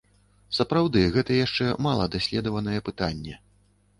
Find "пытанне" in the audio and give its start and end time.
2.87-3.37